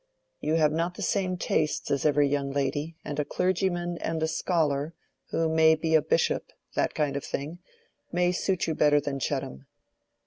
You 0.39 0.55
have 0.55 0.71
not 0.71 0.95
the 0.95 1.03
same 1.03 1.37
tastes 1.37 1.91
as 1.91 2.07
every 2.07 2.27
young 2.27 2.49
lady; 2.49 2.95
and 3.05 3.19
a 3.19 3.23
clergyman 3.23 3.99
and 3.99 4.27
scholar—who 4.27 5.47
may 5.47 5.75
be 5.75 5.93
a 5.93 6.01
bishop—that 6.01 6.95
kind 6.95 7.15
of 7.15 7.23
thing—may 7.23 8.31
suit 8.31 8.65
you 8.65 8.73
better 8.73 8.99
than 8.99 9.19
Chettam. 9.19 9.67